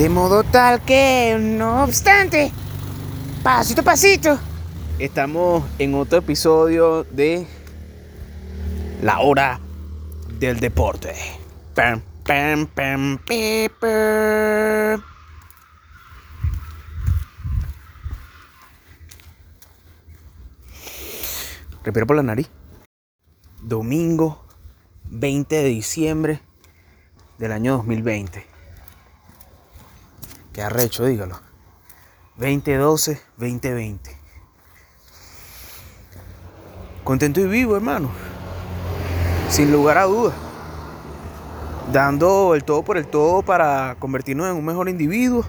[0.00, 2.50] De modo tal que, no obstante,
[3.42, 4.38] pasito a pasito,
[4.98, 7.46] estamos en otro episodio de
[9.02, 9.60] La Hora
[10.38, 11.14] del Deporte.
[11.74, 12.00] Pam,
[22.06, 22.48] por la nariz.
[23.60, 24.46] Domingo
[25.10, 26.40] 20 de diciembre
[27.36, 28.49] del año 2020.
[30.52, 31.38] Qué arrecho, dígalo.
[32.36, 34.16] 2012, 2020.
[37.04, 38.10] Contento y vivo, hermano.
[39.48, 40.34] Sin lugar a dudas.
[41.92, 45.44] Dando el todo por el todo para convertirnos en un mejor individuo.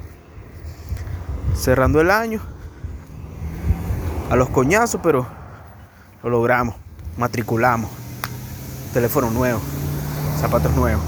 [1.55, 2.39] Cerrando el año.
[4.29, 5.25] A los coñazos, pero
[6.21, 6.75] lo logramos.
[7.17, 7.89] Matriculamos.
[8.93, 9.59] Teléfono nuevo.
[10.39, 11.03] Zapatos nuevos.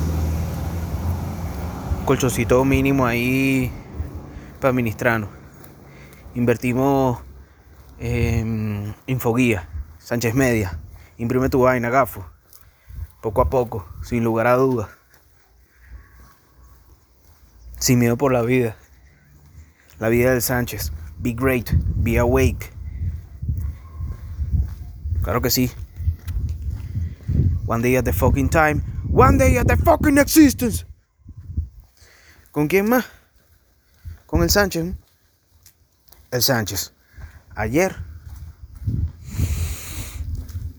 [2.05, 3.71] Colchoncito mínimo ahí
[4.71, 5.29] para.
[6.35, 7.19] Invertimos
[7.99, 10.79] en Infoguía, Sánchez Media.
[11.17, 12.25] Imprime tu vaina, gafo.
[13.21, 14.89] Poco a poco, sin lugar a dudas.
[17.77, 18.77] Sin miedo por la vida.
[19.99, 20.93] La vida del Sánchez.
[21.17, 21.71] Be great.
[21.97, 22.71] Be awake.
[25.23, 25.71] Claro que sí.
[27.65, 28.81] One day at the fucking time.
[29.11, 30.85] One day at the fucking existence.
[32.51, 33.05] ¿Con quién más?
[34.33, 34.95] Con el Sánchez.
[36.31, 36.91] El Sánchez.
[37.53, 37.95] Ayer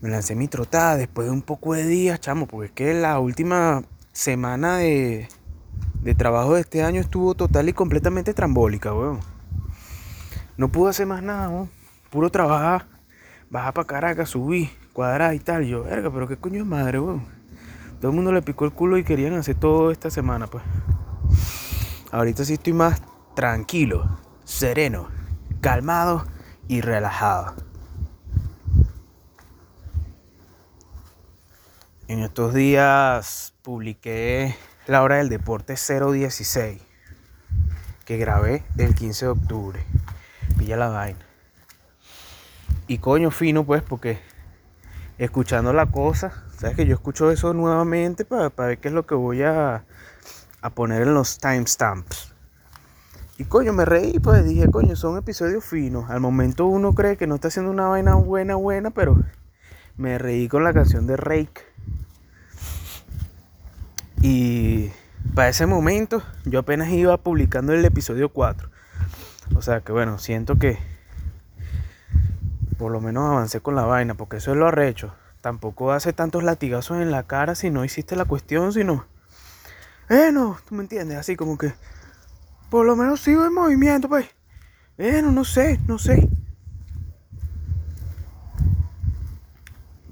[0.01, 3.17] me lancé mi trotada después de un poco de días, chamo, porque es que la
[3.17, 5.29] última semana de,
[6.01, 9.21] de trabajo de este año estuvo total y completamente trambólica, weón.
[10.57, 11.69] No pude hacer más nada, weón.
[12.09, 12.87] Puro trabajar,
[13.49, 15.63] bajar para Caracas, subir, cuadrar y tal.
[15.63, 17.25] Yo, verga, pero qué coño es madre, weón.
[18.01, 20.61] Todo el mundo le picó el culo y querían hacer todo esta semana, pues.
[22.11, 23.01] Ahorita sí estoy más
[23.35, 25.09] tranquilo, sereno,
[25.61, 26.25] calmado
[26.67, 27.53] y relajado.
[32.07, 34.55] En estos días publiqué
[34.87, 36.81] La Hora del Deporte 016
[38.05, 39.85] que grabé el 15 de octubre.
[40.57, 41.25] Pilla la vaina.
[42.87, 44.19] Y coño fino pues porque
[45.17, 49.15] escuchando la cosa, sabes que yo escucho eso nuevamente para, ver qué es lo que
[49.15, 49.83] voy a,
[50.61, 52.34] a poner en los timestamps.
[53.37, 56.09] Y coño, me reí, pues dije, coño, son episodios finos.
[56.09, 59.21] Al momento uno cree que no está haciendo una vaina buena, buena, pero
[59.97, 61.75] me reí con la canción de Rake
[64.27, 64.89] y
[65.35, 68.71] para ese momento yo apenas iba publicando el episodio 4.
[69.55, 70.79] O sea que bueno, siento que
[72.79, 75.13] por lo menos avancé con la vaina, porque eso es lo arrecho.
[75.41, 79.05] Tampoco hace tantos latigazos en la cara si no hiciste la cuestión, sino...
[80.09, 81.73] Eh, no, tú me entiendes, así como que...
[82.69, 84.27] Por lo menos sigo en movimiento, pues.
[84.97, 86.29] Bueno, no sé, no sé.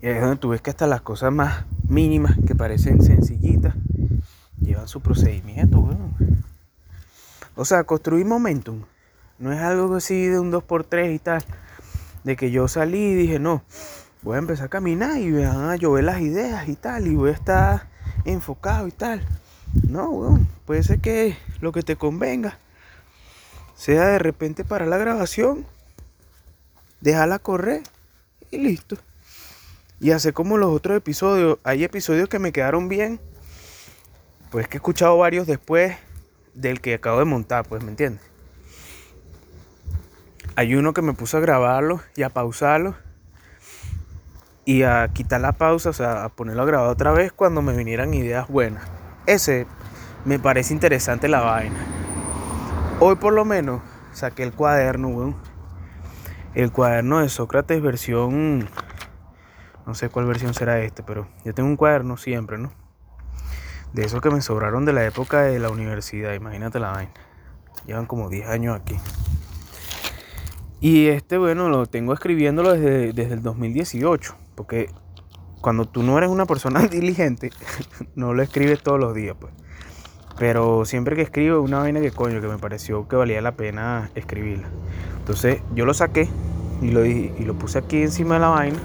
[0.01, 3.75] Y ahí es donde tú ves que hasta las cosas más mínimas, que parecen sencillitas,
[4.59, 6.43] llevan su procedimiento, weón.
[7.55, 8.83] O sea, construir momentum.
[9.39, 11.43] No es algo así de un 2x3 y tal.
[12.23, 13.63] De que yo salí y dije, no,
[14.21, 17.07] voy a empezar a caminar y me van a llover las ideas y tal.
[17.07, 17.89] Y voy a estar
[18.25, 19.21] enfocado y tal.
[19.81, 20.47] No, weón.
[20.65, 22.57] Puede ser que lo que te convenga
[23.75, 25.65] sea de repente para la grabación,
[27.01, 27.81] déjala correr
[28.51, 28.97] y listo.
[29.99, 31.57] Y hacer como los otros episodios.
[31.63, 33.19] Hay episodios que me quedaron bien
[34.53, 35.97] pues que he escuchado varios después
[36.53, 38.23] del que acabo de montar, pues, ¿me entiendes?
[40.55, 42.95] Hay uno que me puso a grabarlo y a pausarlo
[44.63, 47.75] y a quitar la pausa, o sea, a ponerlo a grabar otra vez cuando me
[47.75, 48.83] vinieran ideas buenas.
[49.25, 49.67] Ese
[50.25, 51.79] me parece interesante la vaina.
[52.99, 55.35] Hoy por lo menos saqué el cuaderno, weón.
[56.55, 58.69] El cuaderno de Sócrates versión...
[59.85, 62.71] No sé cuál versión será este, pero yo tengo un cuaderno siempre, ¿no?
[63.93, 67.11] De esos que me sobraron de la época de la universidad, imagínate la vaina.
[67.85, 68.95] Llevan como 10 años aquí.
[70.79, 74.35] Y este, bueno, lo tengo escribiéndolo desde, desde el 2018.
[74.55, 74.89] Porque
[75.63, 77.49] cuando tú no eres una persona diligente,
[78.15, 79.53] no lo escribes todos los días, pues.
[80.37, 84.09] Pero siempre que escribo una vaina que coño, que me pareció que valía la pena
[84.13, 84.67] escribirla.
[85.19, 86.27] Entonces yo lo saqué
[86.81, 88.79] y lo, y lo puse aquí encima de la vaina.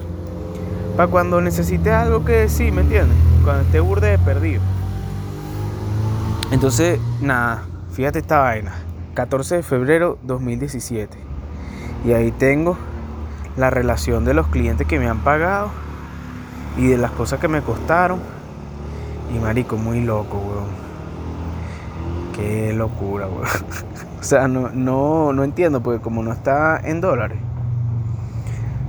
[0.96, 3.16] Para cuando necesite algo que decir, ¿me entiendes?
[3.42, 4.62] Cuando esté burde de perdido.
[6.52, 8.72] Entonces, nada, fíjate esta vaina.
[9.14, 11.18] 14 de febrero 2017.
[12.04, 12.78] Y ahí tengo
[13.56, 15.70] la relación de los clientes que me han pagado
[16.78, 18.20] y de las cosas que me costaron.
[19.34, 20.68] Y marico, muy loco, weón.
[22.34, 23.44] Qué locura, weón.
[24.20, 27.38] o sea, no, no, no entiendo, porque como no está en dólares.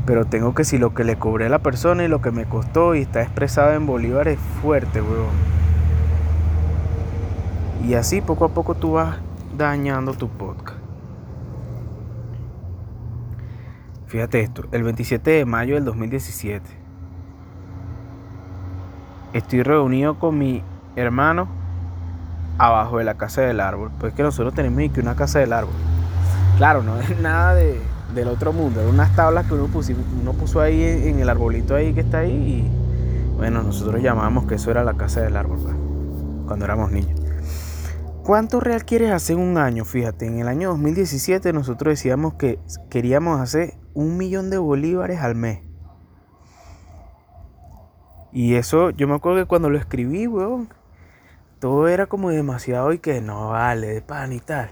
[0.05, 2.45] Pero tengo que si lo que le cobré a la persona y lo que me
[2.45, 5.59] costó y está expresado en bolívares fuerte, weón.
[7.87, 9.17] Y así poco a poco tú vas
[9.57, 10.77] dañando tu podcast.
[14.07, 16.88] Fíjate esto, el 27 de mayo del 2017.
[19.33, 20.63] Estoy reunido con mi
[20.95, 21.47] hermano
[22.57, 23.91] abajo de la casa del árbol.
[23.99, 25.73] Pues que nosotros tenemos aquí una casa del árbol.
[26.57, 27.79] Claro, no es nada de,
[28.13, 28.81] del otro mundo.
[28.81, 32.19] Eran unas tablas que uno puso, uno puso ahí en el arbolito ahí que está
[32.19, 32.31] ahí.
[32.31, 35.75] Y bueno, nosotros llamábamos que eso era la casa del árbol, pues,
[36.47, 37.19] cuando éramos niños.
[38.23, 39.85] ¿Cuánto real quieres hacer un año?
[39.85, 42.59] Fíjate, en el año 2017 nosotros decíamos que
[42.89, 45.68] queríamos hacer un millón de bolívares al mes.
[48.31, 50.69] Y eso, yo me acuerdo que cuando lo escribí, weón,
[51.59, 54.71] todo era como demasiado y que no vale, de pan y tal.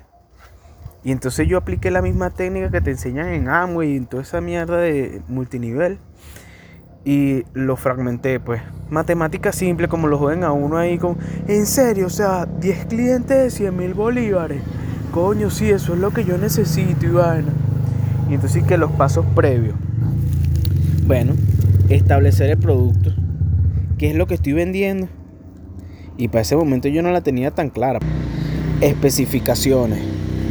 [1.03, 4.23] Y entonces yo apliqué la misma técnica que te enseñan en Amway y en toda
[4.23, 5.99] esa mierda de multinivel
[7.07, 8.61] y lo fragmenté, pues.
[8.89, 11.17] Matemática simple, como lo joden a uno ahí con.
[11.47, 14.61] En serio, o sea, 10 clientes de 100 mil bolívares.
[15.13, 17.45] Coño, sí, eso es lo que yo necesito y.
[18.29, 19.75] Y entonces, que los pasos previos.
[21.05, 21.33] Bueno,
[21.87, 23.11] establecer el producto.
[23.97, 25.07] ¿Qué es lo que estoy vendiendo?
[26.17, 27.99] Y para ese momento yo no la tenía tan clara.
[28.81, 29.99] Especificaciones.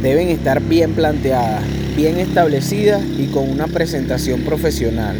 [0.01, 1.63] Deben estar bien planteadas,
[1.95, 5.17] bien establecidas y con una presentación profesional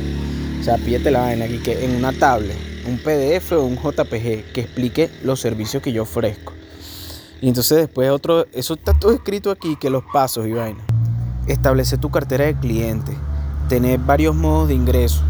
[0.68, 4.62] sea, pídete la vaina aquí que en una tablet, un PDF o un JPG que
[4.62, 6.52] explique los servicios que yo ofrezco.
[7.40, 10.84] Y entonces después otro, eso está todo escrito aquí, que los pasos y vaina.
[11.48, 13.14] Establece tu cartera de cliente,
[13.70, 15.24] tener varios modos de ingreso,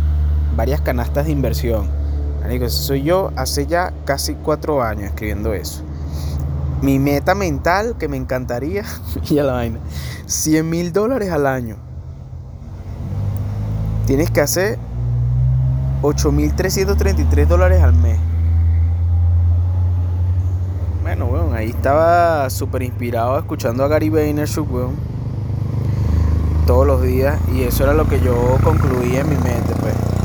[0.56, 1.88] varias canastas de inversión.
[2.70, 5.84] Soy yo hace ya casi cuatro años escribiendo eso.
[6.82, 8.84] Mi meta mental, que me encantaría,
[9.30, 9.80] y a la vaina,
[10.28, 11.78] 100 mil dólares al año.
[14.06, 14.78] Tienes que hacer
[16.02, 18.18] 8.333 dólares al mes.
[21.02, 24.96] Bueno, weón, ahí estaba súper inspirado escuchando a Gary Vaynerchuk, weón.
[26.66, 27.40] Todos los días.
[27.54, 30.17] Y eso era lo que yo concluía en mi mente, pues.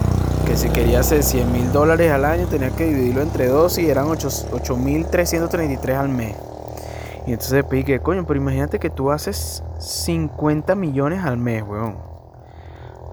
[0.54, 4.06] Si quería hacer 100 mil dólares al año, tenía que dividirlo entre dos y eran
[4.06, 6.36] 8.333 al mes.
[7.26, 11.96] Y entonces pique, coño, pero imagínate que tú haces 50 millones al mes, weón.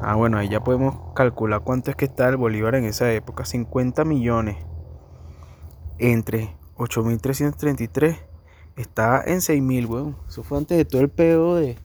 [0.01, 3.45] Ah, bueno, ahí ya podemos calcular cuánto es que está el bolívar en esa época.
[3.45, 4.57] 50 millones
[5.97, 8.17] entre 8.333
[8.75, 10.17] está en 6.000, weón.
[10.27, 11.77] Eso fue antes de todo el pedo de,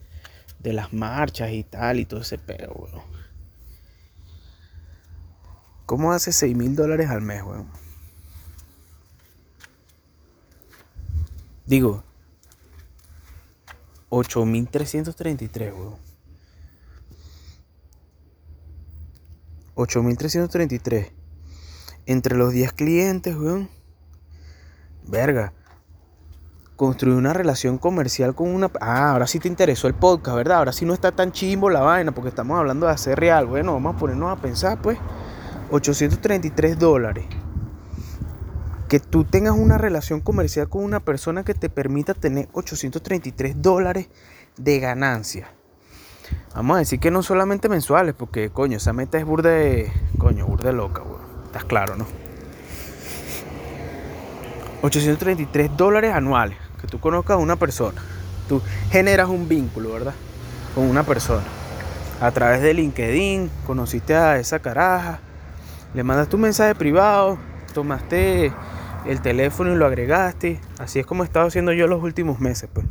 [0.59, 3.14] de las marchas y tal y todo ese pedo, weón.
[5.85, 7.67] ¿Cómo hace 6.000 dólares al mes, weón?
[11.65, 12.03] Digo,
[14.09, 15.95] 8.333, weón.
[19.75, 21.11] 8333.
[22.05, 23.69] Entre los 10 clientes, weón.
[25.03, 25.53] Verga.
[26.75, 28.69] Construir una relación comercial con una.
[28.81, 30.57] Ah, ahora sí te interesó el podcast, ¿verdad?
[30.57, 33.45] Ahora sí no está tan chimbo la vaina porque estamos hablando de hacer real.
[33.45, 34.97] Bueno, vamos a ponernos a pensar, pues.
[35.71, 37.25] 833 dólares.
[38.87, 44.09] Que tú tengas una relación comercial con una persona que te permita tener 833 dólares
[44.57, 45.49] de ganancia.
[46.53, 50.71] Vamos a decir que no solamente mensuales, porque coño, esa meta es burde, coño, burde
[50.71, 51.21] loca, weón.
[51.45, 52.05] Estás claro, ¿no?
[54.81, 58.01] 833 dólares anuales que tú conozcas a una persona.
[58.47, 60.13] Tú generas un vínculo, ¿verdad?
[60.75, 61.43] Con una persona.
[62.21, 65.19] A través de LinkedIn, conociste a esa caraja,
[65.95, 67.37] le mandaste un mensaje privado,
[67.73, 68.51] tomaste
[69.05, 70.59] el teléfono y lo agregaste.
[70.77, 72.85] Así es como he estado haciendo yo los últimos meses, pues.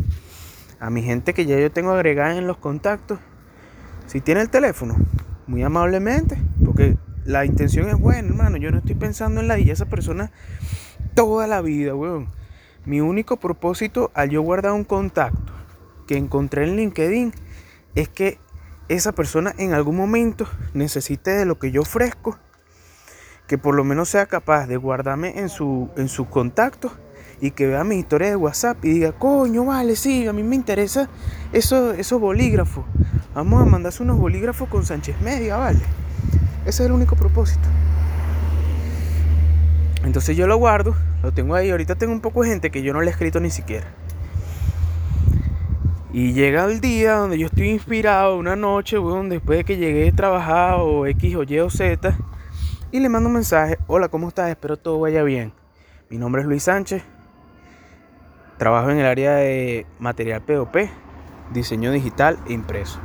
[0.81, 3.19] A mi gente que ya yo tengo agregada en los contactos,
[4.07, 4.97] si tiene el teléfono,
[5.47, 6.97] muy amablemente, porque
[7.27, 8.57] la intención es buena, hermano.
[8.57, 10.31] Yo no estoy pensando en la y esa persona
[11.15, 12.29] toda la vida, weón.
[12.87, 15.53] Mi único propósito al yo guardar un contacto
[16.07, 17.35] que encontré en LinkedIn
[17.95, 18.39] es que
[18.89, 22.39] esa persona en algún momento necesite de lo que yo ofrezco,
[23.47, 26.93] que por lo menos sea capaz de guardarme en su, en su contacto
[27.41, 30.57] y que vea mi historia de WhatsApp y diga, coño, vale, sí, a mí me
[30.57, 31.09] interesa
[31.53, 32.85] eso, esos bolígrafos.
[33.35, 35.81] Vamos a mandarse unos bolígrafos con Sánchez Media, vale.
[36.65, 37.69] Ese es el único propósito.
[40.05, 41.71] Entonces yo lo guardo, lo tengo ahí.
[41.71, 43.87] Ahorita tengo un poco de gente que yo no le he escrito ni siquiera.
[46.13, 50.09] Y llega el día donde yo estoy inspirado, una noche, weón, después de que llegué
[50.09, 52.17] a trabajar o X o Y o Z,
[52.95, 54.51] y le mando un mensaje, hola, ¿cómo estás?
[54.51, 55.53] Espero todo vaya bien.
[56.11, 57.03] Mi nombre es Luis Sánchez
[58.57, 60.77] Trabajo en el área de material POP,
[61.53, 63.01] diseño digital e impreso.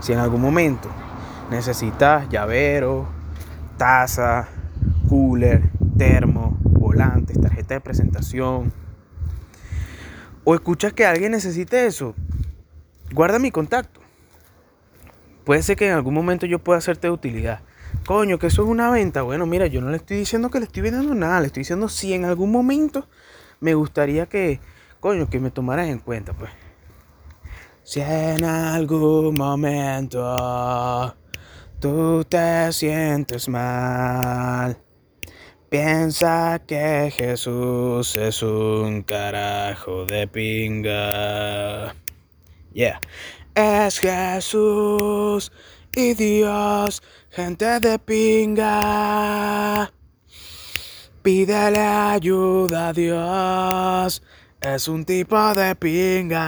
[0.00, 0.88] Si en algún momento
[1.50, 3.08] necesitas llavero,
[3.76, 4.46] taza,
[5.08, 8.72] cooler, termo, volantes, tarjeta de presentación,
[10.44, 12.14] o escuchas que alguien necesite eso,
[13.12, 13.98] guarda mi contacto.
[15.44, 17.62] Puede ser que en algún momento yo pueda hacerte de utilidad.
[18.06, 19.22] Coño, que eso es una venta.
[19.22, 21.40] Bueno, mira, yo no le estoy diciendo que le estoy vendiendo nada.
[21.40, 23.08] Le estoy diciendo si en algún momento
[23.60, 24.60] me gustaría que,
[25.00, 26.50] coño, que me tomaras en cuenta, pues.
[27.84, 31.14] Si en algún momento
[31.80, 34.78] tú te sientes mal,
[35.68, 41.94] piensa que Jesús es un carajo de pinga.
[42.72, 43.00] Yeah.
[43.54, 45.52] Es Jesús
[45.94, 47.02] y Dios,
[47.32, 49.90] gente de pinga.
[51.22, 54.22] Pídele ayuda a Dios,
[54.60, 56.44] es un tipo de pinga.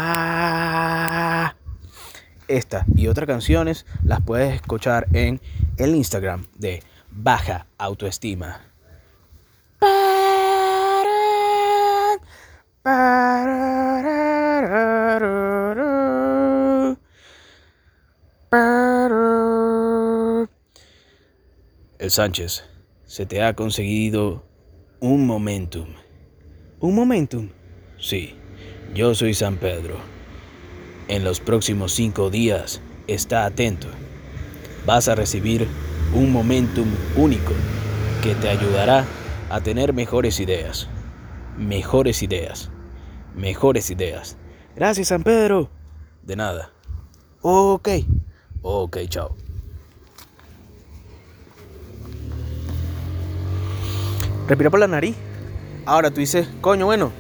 [2.47, 5.41] Esta y otras canciones las puedes escuchar en
[5.79, 8.61] el Instagram de Baja Autoestima.
[22.04, 22.64] El Sánchez,
[23.06, 24.44] se te ha conseguido
[25.00, 25.87] un momentum.
[26.78, 27.49] ¿Un momentum?
[27.99, 28.34] Sí,
[28.94, 29.96] yo soy San Pedro.
[31.08, 33.88] En los próximos cinco días, está atento.
[34.84, 35.66] Vas a recibir
[36.14, 37.54] un momentum único
[38.23, 39.06] que te ayudará
[39.49, 40.87] a tener mejores ideas.
[41.56, 42.70] Mejores ideas.
[43.34, 44.37] Mejores ideas.
[44.76, 45.70] Gracias, San Pedro.
[46.23, 46.70] De nada.
[47.40, 47.88] Ok.
[48.61, 49.34] Ok, chao.
[54.48, 55.16] Respira por la nariz.
[55.86, 57.12] Ahora tú dices, coño, bueno,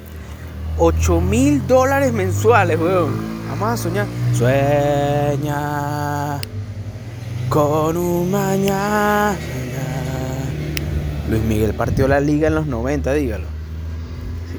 [0.78, 3.12] 8 mil dólares mensuales, weón.
[3.48, 4.06] Vamos a soñar.
[4.32, 6.40] Sueña
[7.48, 9.36] con un mañana.
[11.28, 13.46] Luis Miguel partió la liga en los 90, dígalo.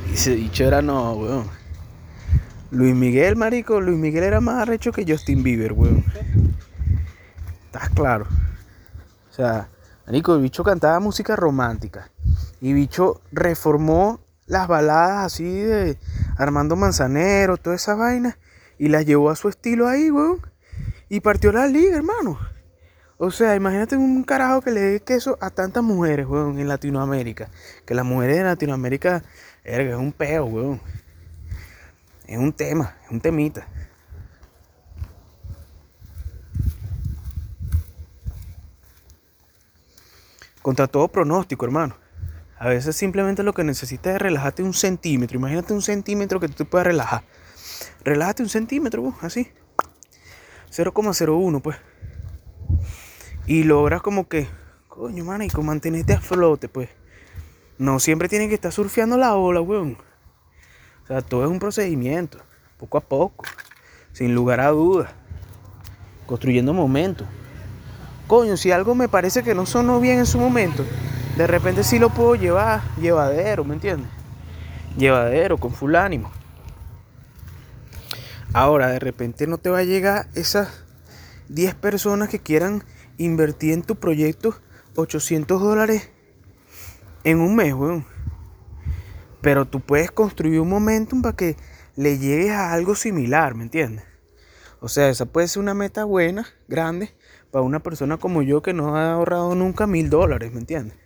[0.09, 1.45] Y ese dicho era no, weón.
[2.71, 6.03] Luis Miguel, marico, Luis Miguel era más arrecho que Justin Bieber, weón.
[7.65, 8.25] Estás claro.
[9.31, 9.67] O sea,
[10.07, 12.09] marico, el bicho cantaba música romántica.
[12.61, 15.97] Y bicho reformó las baladas así de
[16.37, 18.37] Armando Manzanero, toda esa vaina.
[18.77, 20.41] Y las llevó a su estilo ahí, weón.
[21.09, 22.39] Y partió la liga, hermano.
[23.17, 27.49] O sea, imagínate un carajo que le dé queso a tantas mujeres, weón, en Latinoamérica.
[27.85, 29.23] Que las mujeres de Latinoamérica,
[29.63, 30.81] es un peo, weón.
[32.27, 33.67] Es un tema, es un temita.
[40.61, 41.95] Contra todo pronóstico, hermano.
[42.57, 45.37] A veces simplemente lo que necesitas es relajarte un centímetro.
[45.37, 47.23] Imagínate un centímetro que tú te puedas relajar.
[48.03, 49.51] Relájate un centímetro, así.
[50.71, 51.77] 0,01, pues.
[53.45, 54.47] Y logras como que,
[54.87, 56.89] coño, manico, mantenerte a flote, pues.
[57.77, 59.97] No siempre tienes que estar surfeando la ola, weón.
[61.03, 62.39] O sea, todo es un procedimiento,
[62.77, 63.43] poco a poco,
[64.13, 65.11] sin lugar a dudas,
[66.25, 67.27] construyendo momentos.
[68.27, 70.85] Coño, si algo me parece que no sonó bien en su momento,
[71.37, 74.09] de repente sí lo puedo llevar llevadero, ¿me entiendes?
[74.97, 76.31] Llevadero, con full ánimo.
[78.53, 80.85] Ahora, de repente no te va a llegar esas
[81.49, 82.85] 10 personas que quieran
[83.17, 84.55] invertir en tu proyecto
[84.95, 86.09] 800 dólares
[87.25, 88.05] en un mes, weón.
[89.41, 91.57] Pero tú puedes construir un momentum para que
[91.97, 94.05] le llegues a algo similar, ¿me entiendes?
[94.79, 97.13] O sea, esa puede ser una meta buena, grande,
[97.51, 101.04] para una persona como yo que no ha ahorrado nunca mil dólares, ¿me entiendes?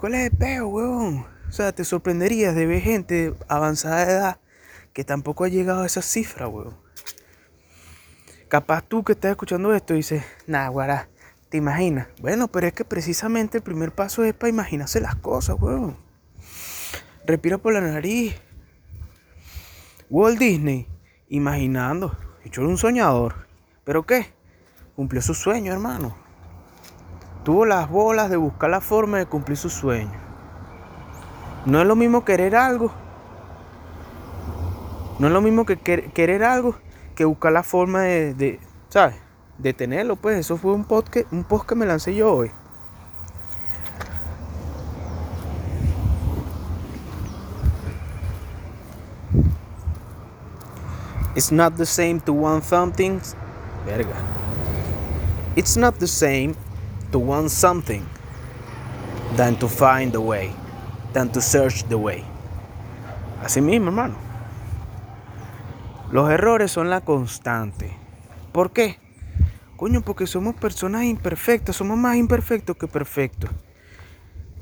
[0.00, 1.26] Cuál es el peo, weón?
[1.46, 4.40] O sea, te sorprenderías de ver gente avanzada de edad
[4.94, 6.74] que tampoco ha llegado a esa cifra, weón.
[8.48, 11.08] Capaz tú que estás escuchando esto dices, nah, guará,
[11.50, 12.08] ¿te imaginas?
[12.20, 15.96] Bueno, pero es que precisamente el primer paso es para imaginarse las cosas, weón.
[17.26, 18.34] Respira por la nariz.
[20.08, 20.88] Walt Disney,
[21.28, 22.16] imaginando.
[22.42, 23.46] Hecho un soñador.
[23.84, 24.32] ¿Pero qué?
[24.96, 26.19] Cumplió su sueño, hermano
[27.44, 30.12] tuvo las bolas de buscar la forma de cumplir su sueño.
[31.66, 32.90] No es lo mismo querer algo.
[35.18, 36.76] No es lo mismo que querer algo
[37.14, 39.16] que buscar la forma de, ¿sabes?
[39.58, 40.38] De tenerlo, pues.
[40.38, 42.50] Eso fue un post, que, un post que me lancé yo hoy.
[51.36, 53.20] It's not the same to want something.
[53.84, 54.14] Verga.
[55.56, 56.54] It's not the same
[57.10, 58.02] to want something
[59.36, 60.50] than to find the way,
[61.12, 62.24] than to search the way.
[63.42, 64.16] Así mismo, hermano.
[66.12, 67.96] Los errores son la constante.
[68.52, 68.98] ¿Por qué?
[69.76, 73.50] Coño, porque somos personas imperfectas, somos más imperfectos que perfectos.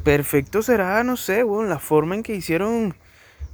[0.05, 2.95] Perfecto será, no sé, bueno, la forma en que hicieron,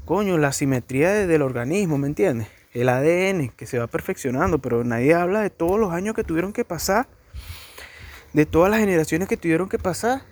[0.04, 2.48] coño, la simetría del organismo, ¿me entiendes?
[2.72, 6.52] El ADN que se va perfeccionando, pero nadie habla de todos los años que tuvieron
[6.52, 7.06] que pasar,
[8.34, 10.22] de todas las generaciones que tuvieron que pasar,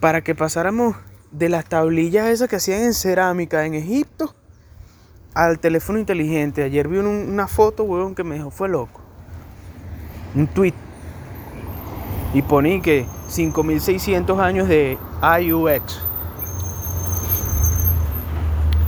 [0.00, 0.96] para que pasáramos
[1.30, 4.34] de las tablillas esas que hacían en cerámica en Egipto
[5.34, 6.62] al teléfono inteligente.
[6.62, 9.02] Ayer vi una foto, weón, que me dejó fue loco.
[10.34, 10.74] Un tweet.
[12.32, 14.98] Y poní que 5600 años de
[15.42, 16.00] IUX.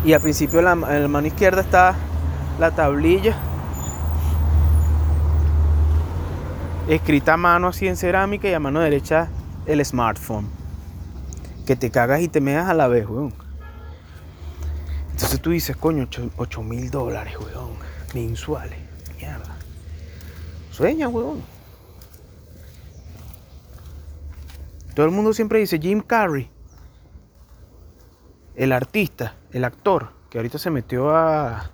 [0.04, 1.94] Y al principio en la, mano izquierda está
[2.58, 3.36] la tablilla.
[6.88, 9.28] Escrita a mano así en cerámica y a mano derecha
[9.66, 10.48] el smartphone.
[11.66, 13.34] Que te cagas y te meas a la vez, weón.
[15.10, 17.72] Entonces tú dices, coño, 8 mil dólares, weón,
[18.14, 18.78] mensuales.
[19.18, 19.54] Mierda.
[20.70, 21.42] Sueña, weón.
[24.94, 26.50] Todo el mundo siempre dice Jim Carrey,
[28.56, 31.70] el artista, el actor, que ahorita se metió a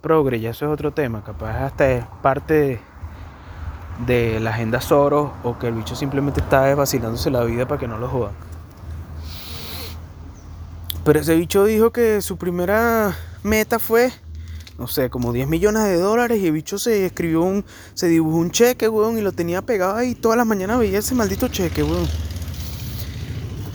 [0.00, 2.89] Progre, ya eso es otro tema, capaz hasta es parte de,
[4.06, 7.98] la agenda Soros o que el bicho simplemente está vacilándose la vida para que no
[7.98, 8.32] lo jodan.
[11.04, 14.12] Pero ese bicho dijo que su primera meta fue,
[14.78, 17.64] no sé, como 10 millones de dólares y el bicho se escribió un,
[17.94, 21.14] se dibujó un cheque, weón, y lo tenía pegado ahí todas las mañanas veía ese
[21.14, 22.08] maldito cheque, weón.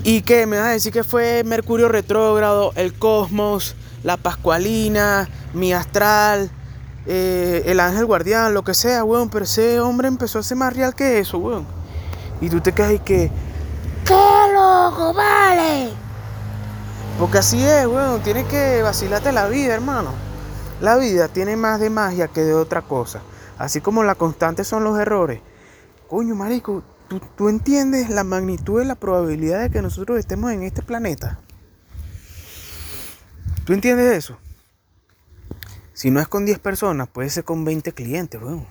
[0.03, 5.73] Y que me vas a decir que fue Mercurio retrógrado, el cosmos, la Pascualina, mi
[5.73, 6.51] astral,
[7.05, 9.29] eh, el ángel guardián, lo que sea, weón.
[9.29, 11.65] Pero ese hombre empezó a ser más real que eso, weón.
[12.41, 13.31] Y tú te quedas y que,
[14.05, 15.89] ¡qué loco, vale!
[17.19, 20.11] Porque así es, weón, tienes que vacilarte la vida, hermano.
[20.81, 23.21] La vida tiene más de magia que de otra cosa.
[23.57, 25.39] Así como la constante son los errores.
[26.09, 30.63] Coño, marico, ¿tú, ¿tú, entiendes la magnitud de la probabilidad de que nosotros estemos en
[30.63, 31.39] este planeta.
[33.63, 34.37] ¿Tú entiendes eso?
[35.95, 38.67] Si no es con 10 personas, puede ser con 20 clientes, weón.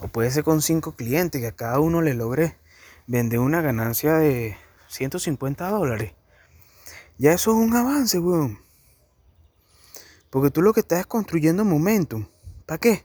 [0.00, 2.56] O puede ser con 5 clientes que a cada uno le logre
[3.06, 4.56] vender una ganancia de
[4.88, 6.14] 150 dólares.
[7.18, 8.58] Ya eso es un avance, weón.
[10.30, 12.26] Porque tú lo que estás es construyendo momentum.
[12.64, 13.04] ¿Para qué?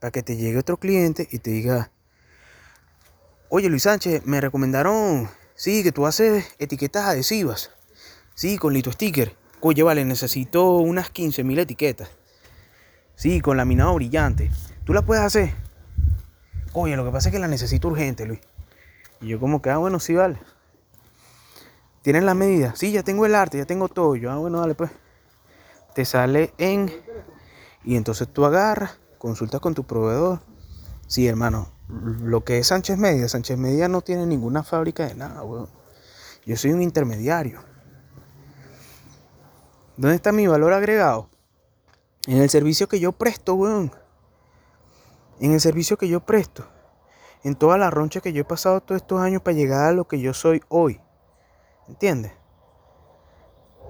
[0.00, 1.92] Para que te llegue otro cliente y te diga,
[3.50, 7.70] oye Luis Sánchez, me recomendaron, sí, que tú haces etiquetas adhesivas.
[8.34, 9.36] Sí, con Lito Sticker.
[9.62, 12.10] Oye, vale, necesito unas 15.000 etiquetas.
[13.14, 14.50] Sí, con laminado brillante.
[14.84, 15.52] ¿Tú las puedes hacer?
[16.72, 18.40] Oye, lo que pasa es que la necesito urgente, Luis.
[19.20, 20.38] Y yo como que, ah, bueno, sí, vale.
[22.00, 22.74] ¿Tienes la medida?
[22.74, 24.16] Sí, ya tengo el arte, ya tengo todo.
[24.16, 24.90] Yo, ah, bueno, dale, pues.
[25.94, 26.90] Te sale en.
[27.84, 30.40] Y entonces tú agarras, consultas con tu proveedor.
[31.06, 35.42] Sí, hermano, lo que es Sánchez Media, Sánchez Media no tiene ninguna fábrica de nada,
[35.42, 35.68] weón.
[36.46, 37.69] Yo soy un intermediario.
[40.00, 41.28] ¿Dónde está mi valor agregado?
[42.26, 43.92] En el servicio que yo presto, weón.
[45.40, 46.64] En el servicio que yo presto.
[47.44, 50.08] En toda la roncha que yo he pasado todos estos años para llegar a lo
[50.08, 51.02] que yo soy hoy.
[51.86, 52.32] ¿Entiendes?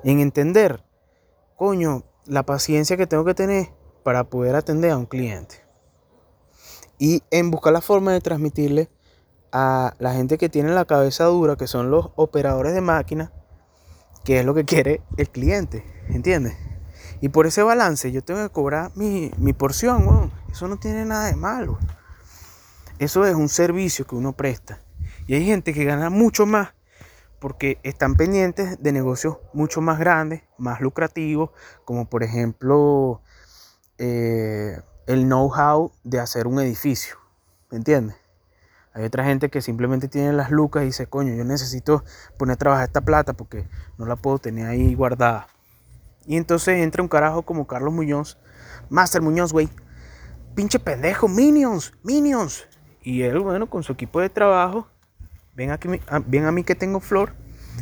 [0.03, 0.83] En entender,
[1.55, 3.69] coño, la paciencia que tengo que tener
[4.03, 5.65] para poder atender a un cliente.
[6.99, 8.91] Y en buscar la forma de transmitirle
[9.53, 13.33] a la gente que tiene la cabeza dura, que son los operadores de máquina,
[14.25, 16.00] que es lo que quiere el cliente.
[16.13, 16.57] ¿Entiendes?
[17.21, 21.37] Y por ese balance yo tengo que cobrar mi, porción, Eso no tiene nada de
[21.37, 21.79] malo.
[22.99, 24.81] Eso es un servicio que uno presta.
[25.27, 26.75] Y hay gente que gana mucho más
[27.39, 31.51] porque están pendientes de negocios mucho más grandes, más lucrativos,
[31.85, 33.23] como por ejemplo
[33.97, 37.17] eh, el know-how de hacer un edificio.
[37.71, 38.17] ¿Me entiendes?
[38.93, 42.05] Hay otra gente que simplemente tiene las lucas y dice, coño, yo necesito
[42.37, 43.69] poner a trabajar esta plata porque
[43.99, 45.47] no la puedo tener ahí guardada.
[46.27, 48.39] Y entonces entra un carajo como Carlos Muñoz,
[48.89, 49.69] Master Muñoz, güey.
[50.55, 52.67] Pinche pendejo, Minions, Minions.
[53.03, 54.87] Y él, bueno, con su equipo de trabajo,
[55.55, 57.33] ven, aquí, ah, a mí que tengo flor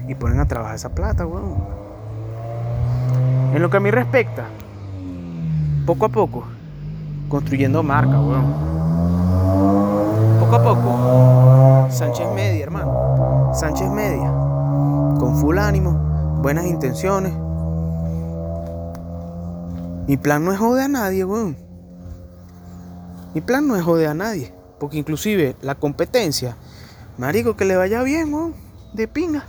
[0.06, 1.56] y ponen a trabajar esa plata, weón.
[3.54, 4.46] En lo que a mí respecta,
[5.86, 6.44] poco a poco,
[7.28, 8.68] construyendo marca, weón.
[10.38, 13.52] Poco a poco, Sánchez Media, hermano.
[13.54, 14.30] Sánchez Media,
[15.18, 17.32] con full ánimo, buenas intenciones.
[20.08, 21.56] Mi plan no es joder a nadie, weón.
[23.34, 24.52] Mi plan no es joder a nadie.
[24.80, 26.56] Porque inclusive la competencia
[27.18, 28.54] Marico, que le vaya bien, weón.
[28.94, 29.44] De pinga.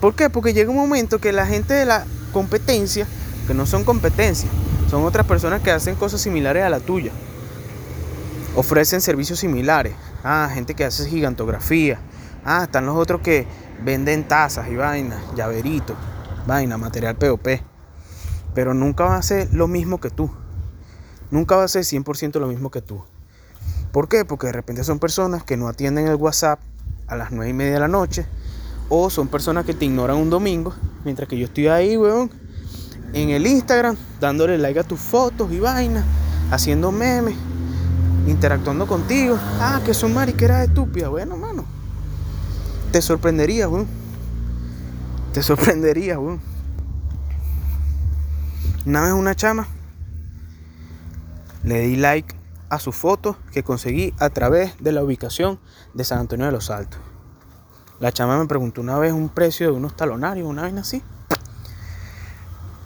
[0.00, 0.30] ¿Por qué?
[0.30, 3.06] Porque llega un momento que la gente de la competencia
[3.46, 4.48] que no son competencia,
[4.88, 7.12] son otras personas que hacen cosas similares a la tuya.
[8.54, 9.94] Ofrecen servicios similares.
[10.22, 11.98] Ah, gente que hace gigantografía.
[12.44, 13.46] Ah, están los otros que
[13.84, 15.96] venden tazas y vainas, llaveritos,
[16.46, 17.71] vaina, material POP.
[18.54, 20.30] Pero nunca va a ser lo mismo que tú.
[21.30, 23.02] Nunca va a ser 100% lo mismo que tú.
[23.92, 24.24] ¿Por qué?
[24.24, 26.60] Porque de repente son personas que no atienden el WhatsApp
[27.06, 28.26] a las 9 y media de la noche.
[28.88, 30.74] O son personas que te ignoran un domingo.
[31.04, 32.30] Mientras que yo estoy ahí, weón.
[33.14, 36.04] En el Instagram, dándole like a tus fotos y vainas.
[36.50, 37.34] Haciendo memes.
[38.26, 39.38] Interactuando contigo.
[39.60, 41.10] Ah, que son mariqueras estúpidas.
[41.10, 41.64] Bueno, mano.
[42.92, 43.86] Te sorprendería, weón.
[45.32, 46.51] Te sorprendería, weón.
[48.84, 49.68] Una vez una chama
[51.62, 52.34] le di like
[52.68, 55.60] a su foto que conseguí a través de la ubicación
[55.94, 56.98] de San Antonio de los Altos.
[58.00, 61.00] La chama me preguntó una vez un precio de unos talonarios, una vez así.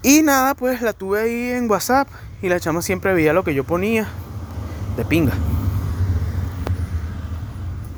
[0.03, 2.09] Y nada, pues la tuve ahí en WhatsApp
[2.43, 4.07] y la chama siempre veía lo que yo ponía
[4.99, 5.33] de pinga.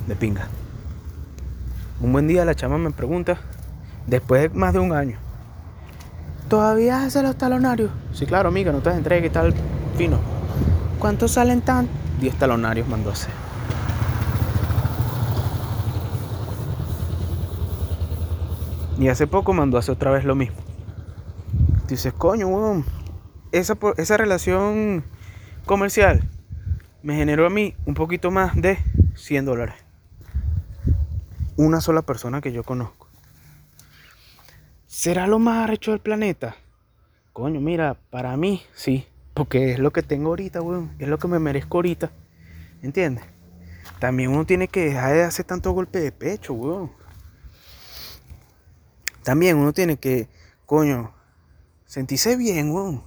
[0.06, 0.46] De pinga.
[2.00, 3.40] Un buen día la chama me pregunta,
[4.06, 5.18] después de más de un año,
[6.48, 7.90] ¿todavía hace los talonarios?
[8.12, 9.54] Sí, claro, amiga, no te entregues, ¿qué tal
[9.96, 10.18] fino?
[10.98, 11.88] ¿Cuántos salen tan?
[12.20, 13.32] 10 talonarios mandó a hacer.
[18.98, 20.56] Y hace poco mandó a hacer otra vez lo mismo.
[21.86, 22.84] Dices, coño, weón,
[23.52, 25.04] esa, esa relación
[25.66, 26.28] comercial
[27.02, 28.78] me generó a mí un poquito más de
[29.14, 29.76] 100 dólares.
[31.56, 32.97] Una sola persona que yo conozco.
[34.98, 36.56] ¿Será lo más arrecho del planeta?
[37.32, 39.06] Coño, mira, para mí sí.
[39.32, 40.92] Porque es lo que tengo ahorita, weón.
[40.98, 42.10] Es lo que me merezco ahorita.
[42.82, 43.22] ¿Entiendes?
[44.00, 46.90] También uno tiene que dejar de hacer tanto golpe de pecho, weón.
[49.22, 50.28] También uno tiene que,
[50.66, 51.14] coño,
[51.86, 53.04] sentirse bien, weón.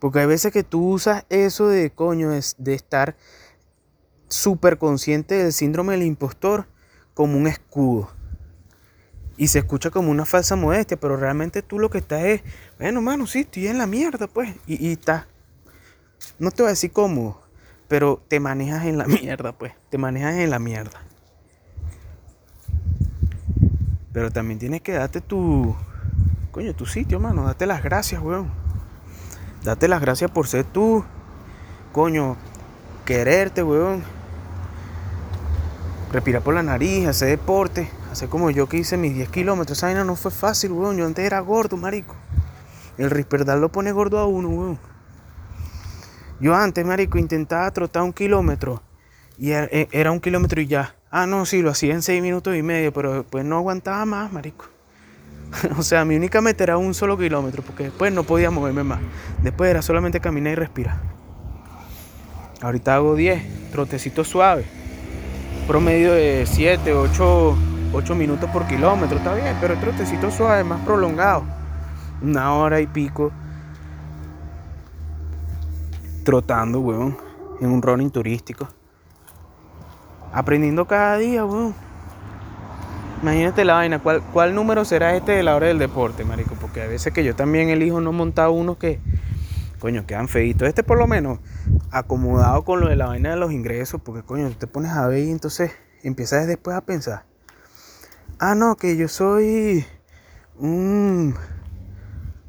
[0.00, 3.16] Porque hay veces que tú usas eso de, coño, de estar
[4.28, 6.66] súper consciente del síndrome del impostor
[7.14, 8.17] como un escudo.
[9.38, 12.42] Y se escucha como una falsa modestia, pero realmente tú lo que estás es,
[12.78, 14.54] bueno, mano, sí, estoy en la mierda, pues.
[14.66, 15.26] Y, y estás,
[16.40, 17.40] no te voy a decir cómo,
[17.86, 19.72] pero te manejas en la mierda, pues.
[19.90, 21.00] Te manejas en la mierda.
[24.12, 25.76] Pero también tienes que darte tu,
[26.50, 27.44] coño, tu sitio, mano.
[27.44, 28.50] Date las gracias, weón.
[29.62, 31.04] Date las gracias por ser tú.
[31.92, 32.36] Coño,
[33.04, 34.02] quererte, weón.
[36.10, 37.88] Respirar por la nariz, hacer deporte.
[38.18, 39.78] Hacer como yo que hice mis 10 kilómetros.
[39.78, 40.96] Esa no fue fácil, weón.
[40.96, 42.16] Yo antes era gordo, marico.
[42.96, 44.78] El risperdal lo pone gordo a uno, weón.
[46.40, 48.82] Yo antes, marico, intentaba trotar un kilómetro.
[49.38, 50.96] Y e, era un kilómetro y ya.
[51.12, 52.92] Ah, no, sí, lo hacía en 6 minutos y medio.
[52.92, 54.64] Pero después no aguantaba más, marico.
[55.78, 57.62] o sea, mi única meta era un solo kilómetro.
[57.62, 58.98] Porque después no podía moverme más.
[59.44, 60.98] Después era solamente caminar y respirar.
[62.62, 64.66] Ahorita hago 10, trotecitos suaves.
[65.68, 70.80] Promedio de 7, 8 8 minutos por kilómetro, está bien, pero el trotecito suave, más
[70.80, 71.44] prolongado.
[72.20, 73.32] Una hora y pico
[76.24, 77.16] trotando, weón,
[77.60, 78.68] en un running turístico.
[80.32, 81.74] Aprendiendo cada día, weón.
[83.22, 86.54] Imagínate la vaina, ¿cuál, ¿cuál número será este de la hora del deporte, marico?
[86.60, 89.00] Porque a veces que yo también elijo no montar uno que,
[89.78, 90.68] coño, quedan feitos.
[90.68, 91.38] Este por lo menos
[91.90, 95.24] acomodado con lo de la vaina de los ingresos, porque coño, te pones a ver
[95.24, 95.72] y entonces
[96.02, 97.27] empiezas después a pensar
[98.38, 99.84] ah, no, que yo soy
[100.58, 101.34] un,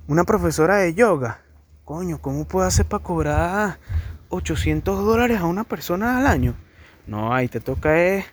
[0.07, 1.41] una profesora de yoga.
[1.85, 3.79] Coño, ¿cómo puedo hacer para cobrar
[4.29, 6.55] 800 dólares a una persona al año?
[7.07, 8.25] No, ahí te toca es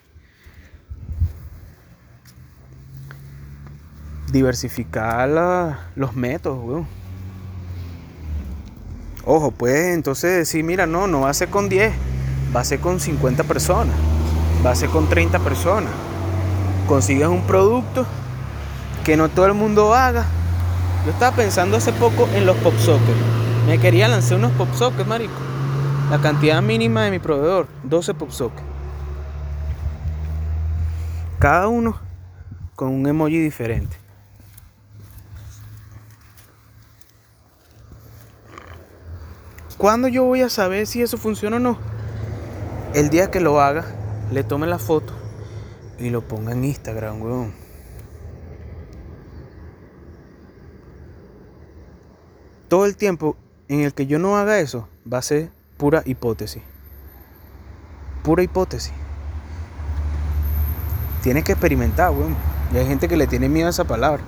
[4.30, 5.28] diversificar
[5.94, 6.86] los métodos, weón.
[9.24, 11.92] Ojo, pues entonces decir, mira, no, no va a ser con 10,
[12.54, 13.96] va a ser con 50 personas,
[14.64, 15.90] va a ser con 30 personas
[16.86, 18.06] consigues un producto
[19.04, 20.24] que no todo el mundo haga.
[21.04, 23.18] Yo estaba pensando hace poco en los pop sockets.
[23.66, 25.34] Me quería lanzar unos pop sockets, marico.
[26.10, 28.62] La cantidad mínima de mi proveedor, 12 pop sockets.
[31.38, 31.98] Cada uno
[32.74, 33.96] con un emoji diferente.
[39.76, 41.78] ¿Cuándo yo voy a saber si eso funciona o no?
[42.94, 43.84] El día que lo haga,
[44.32, 45.25] le tome la foto
[45.98, 47.52] y lo ponga en Instagram, weón.
[52.68, 53.36] Todo el tiempo
[53.68, 56.62] en el que yo no haga eso va a ser pura hipótesis.
[58.22, 58.92] Pura hipótesis.
[61.22, 62.36] Tienes que experimentar, weón.
[62.72, 64.22] Y hay gente que le tiene miedo a esa palabra.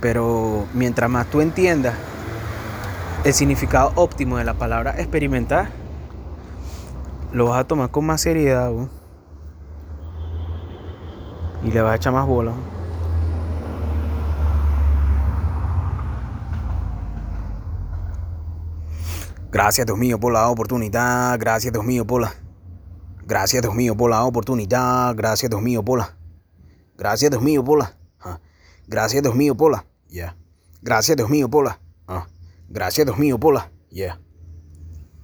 [0.00, 1.94] Pero mientras más tú entiendas
[3.24, 5.70] el significado óptimo de la palabra experimentar,
[7.32, 8.90] lo vas a tomar con más seriedad weón.
[11.62, 12.52] y le vas a echar más bola.
[19.50, 22.34] Gracias Dios mío por la oportunidad, gracias Dios mío por la...
[23.26, 26.16] Gracias Dios mío por la oportunidad, gracias Dios mío por la...
[26.96, 27.96] Gracias Dios mío por la...
[28.20, 28.40] ah,
[28.86, 29.86] Gracias Dios mío por la...
[30.08, 30.36] Yeah.
[30.82, 31.80] Gracias Dios mío por la...
[32.06, 32.26] ah,
[32.68, 33.70] Gracias Dios mío por la...
[33.90, 34.20] Yeah.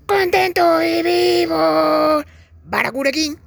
[0.07, 2.23] Contento y vivo.
[2.65, 3.44] Baracuraquín.